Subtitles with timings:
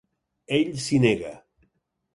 [0.57, 1.33] Ell s'hi nega.